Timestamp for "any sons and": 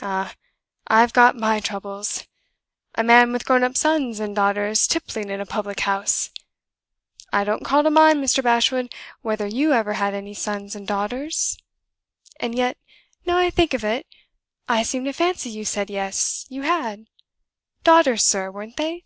10.14-10.88